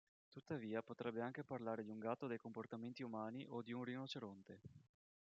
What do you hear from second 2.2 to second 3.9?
dai comportamenti umani o di un